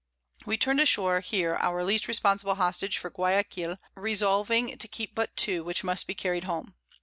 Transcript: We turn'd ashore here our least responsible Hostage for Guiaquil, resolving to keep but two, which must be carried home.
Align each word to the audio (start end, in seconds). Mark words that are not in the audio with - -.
We 0.47 0.57
turn'd 0.57 0.79
ashore 0.79 1.19
here 1.19 1.53
our 1.59 1.83
least 1.83 2.07
responsible 2.07 2.55
Hostage 2.55 2.97
for 2.97 3.11
Guiaquil, 3.11 3.77
resolving 3.93 4.75
to 4.79 4.87
keep 4.87 5.13
but 5.13 5.35
two, 5.37 5.63
which 5.63 5.83
must 5.83 6.07
be 6.07 6.15
carried 6.15 6.45
home. 6.45 6.73